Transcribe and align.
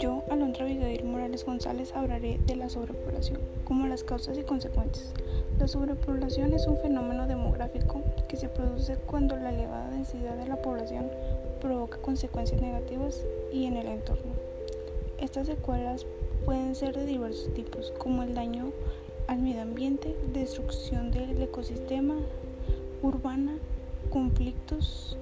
Yo, 0.00 0.22
Alondra 0.30 0.64
Abigail 0.64 1.04
Morales 1.04 1.44
González, 1.44 1.92
hablaré 1.94 2.38
de 2.46 2.54
la 2.54 2.68
sobrepoblación, 2.68 3.40
como 3.64 3.88
las 3.88 4.04
causas 4.04 4.38
y 4.38 4.42
consecuencias. 4.42 5.12
La 5.58 5.66
sobrepoblación 5.66 6.52
es 6.52 6.66
un 6.68 6.76
fenómeno 6.76 7.26
demográfico 7.26 8.02
que 8.28 8.36
se 8.36 8.48
produce 8.48 8.96
cuando 9.06 9.36
la 9.36 9.50
elevada 9.50 9.90
densidad 9.90 10.36
de 10.36 10.46
la 10.46 10.62
población 10.62 11.10
provoca 11.60 11.98
consecuencias 11.98 12.62
negativas 12.62 13.26
y 13.52 13.66
en 13.66 13.76
el 13.76 13.88
entorno. 13.88 14.32
Estas 15.18 15.48
secuelas 15.48 16.06
pueden 16.44 16.76
ser 16.76 16.96
de 16.96 17.06
diversos 17.06 17.52
tipos, 17.54 17.92
como 17.98 18.22
el 18.22 18.34
daño 18.34 18.70
al 19.26 19.40
medio 19.40 19.62
ambiente, 19.62 20.16
destrucción 20.32 21.10
del 21.10 21.42
ecosistema 21.42 22.16
urbana, 23.02 23.56
conflictos, 24.10 25.16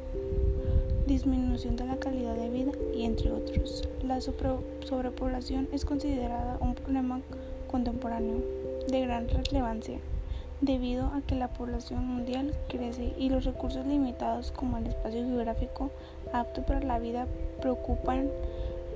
disminución 1.07 1.77
de 1.77 1.86
la 1.86 1.96
calidad 1.96 2.36
de 2.36 2.50
vida 2.50 2.73
y 2.95 3.05
entre 3.05 3.31
otros. 3.32 3.89
La 4.03 4.21
sobrepoblación 4.21 5.69
es 5.73 5.85
considerada 5.85 6.59
un 6.61 6.75
problema 6.75 7.21
contemporáneo 7.71 8.43
de 8.89 9.00
gran 9.00 9.29
relevancia 9.29 9.99
debido 10.61 11.07
a 11.07 11.22
que 11.27 11.35
la 11.35 11.49
población 11.49 12.05
mundial 12.05 12.55
crece 12.69 13.13
y 13.17 13.29
los 13.29 13.45
recursos 13.45 13.86
limitados 13.86 14.50
como 14.50 14.77
el 14.79 14.86
espacio 14.86 15.25
geográfico 15.25 15.91
apto 16.33 16.63
para 16.63 16.81
la 16.81 16.99
vida 16.99 17.27
preocupan 17.61 18.29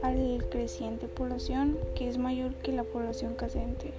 a 0.02 0.10
la 0.10 0.44
creciente 0.48 1.06
población 1.06 1.78
que 1.94 2.08
es 2.08 2.18
mayor 2.18 2.54
que 2.54 2.72
la 2.72 2.82
población 2.82 3.34
casente. 3.34 3.92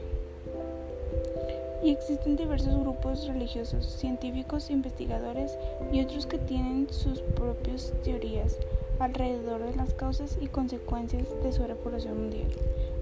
Y 1.83 1.89
existen 1.89 2.37
diversos 2.37 2.79
grupos 2.79 3.27
religiosos, 3.27 3.85
científicos, 3.85 4.69
investigadores 4.69 5.57
y 5.91 6.01
otros 6.01 6.25
que 6.25 6.37
tienen 6.37 6.87
sus 6.89 7.19
propias 7.19 7.91
teorías 8.03 8.57
alrededor 8.99 9.61
de 9.63 9.75
las 9.75 9.93
causas 9.93 10.37
y 10.39 10.47
consecuencias 10.47 11.27
de 11.43 11.51
sobrepoblación 11.51 12.17
mundial, 12.17 12.47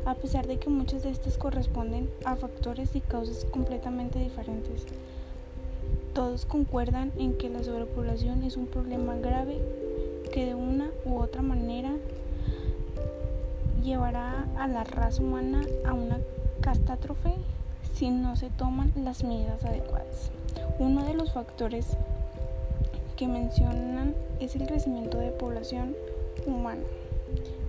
a 0.05 0.15
pesar 0.15 0.47
de 0.47 0.57
que 0.57 0.71
muchas 0.71 1.03
de 1.03 1.11
estas 1.11 1.37
corresponden 1.37 2.09
a 2.25 2.35
factores 2.35 2.95
y 2.95 3.01
causas 3.01 3.45
completamente 3.45 4.17
diferentes. 4.17 4.87
Todos 6.13 6.45
concuerdan 6.45 7.11
en 7.17 7.37
que 7.37 7.49
la 7.49 7.63
sobrepoblación 7.63 8.43
es 8.43 8.57
un 8.57 8.65
problema 8.65 9.15
grave 9.15 9.59
que 10.33 10.45
de 10.45 10.55
una 10.55 10.89
u 11.05 11.19
otra 11.19 11.43
manera 11.43 11.91
llevará 13.83 14.47
a 14.57 14.67
la 14.67 14.83
raza 14.83 15.21
humana 15.21 15.61
a 15.85 15.93
una 15.93 16.19
catástrofe 16.61 17.35
si 17.93 18.09
no 18.09 18.35
se 18.35 18.49
toman 18.49 18.91
las 18.95 19.23
medidas 19.23 19.63
adecuadas. 19.63 20.31
Uno 20.79 21.05
de 21.05 21.13
los 21.13 21.31
factores 21.31 21.97
que 23.15 23.27
mencionan 23.27 24.15
es 24.39 24.55
el 24.55 24.65
crecimiento 24.65 25.17
de 25.17 25.31
población 25.31 25.95
humana. 26.45 26.81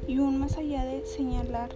Y 0.08 0.18
aún 0.18 0.38
más 0.38 0.56
allá 0.56 0.84
de 0.84 1.04
señalar 1.04 1.70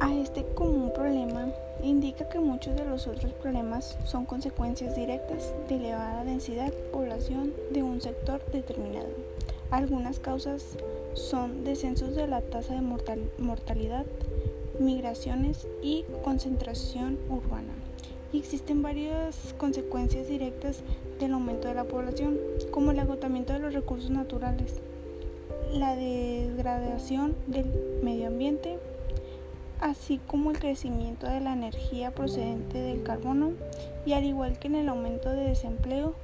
a 0.00 0.14
este 0.14 0.44
como 0.54 0.84
un 0.84 0.92
problema, 0.92 1.46
indica 1.82 2.28
que 2.28 2.38
muchos 2.38 2.76
de 2.76 2.84
los 2.84 3.06
otros 3.06 3.32
problemas 3.32 3.96
son 4.04 4.26
consecuencias 4.26 4.94
directas 4.94 5.54
de 5.68 5.76
elevada 5.76 6.24
densidad 6.24 6.66
de 6.66 6.72
población 6.72 7.52
de 7.72 7.82
un 7.82 8.00
sector 8.00 8.44
determinado. 8.52 9.08
Algunas 9.70 10.18
causas 10.18 10.76
son 11.14 11.64
descensos 11.64 12.14
de 12.14 12.26
la 12.26 12.40
tasa 12.40 12.74
de 12.74 12.82
mortalidad, 12.82 14.06
migraciones 14.78 15.66
y 15.82 16.04
concentración 16.24 17.18
urbana. 17.28 17.72
Y 18.32 18.38
existen 18.38 18.82
varias 18.82 19.54
consecuencias 19.56 20.28
directas 20.28 20.82
del 21.20 21.32
aumento 21.32 21.68
de 21.68 21.74
la 21.74 21.84
población, 21.84 22.38
como 22.70 22.90
el 22.90 22.98
agotamiento 22.98 23.52
de 23.52 23.60
los 23.60 23.72
recursos 23.72 24.10
naturales, 24.10 24.80
la 25.72 25.96
degradación 25.96 27.34
del 27.46 27.66
medio 28.02 28.28
ambiente, 28.28 28.78
así 29.80 30.20
como 30.26 30.50
el 30.50 30.58
crecimiento 30.58 31.26
de 31.26 31.40
la 31.40 31.52
energía 31.52 32.14
procedente 32.14 32.78
del 32.78 33.02
carbono 33.02 33.52
y 34.04 34.12
al 34.12 34.24
igual 34.24 34.58
que 34.58 34.68
en 34.68 34.76
el 34.76 34.88
aumento 34.88 35.30
de 35.30 35.44
desempleo, 35.44 36.14